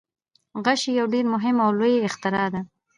[0.65, 2.55] غشی یو ډیر مهم او لوی اختراع و.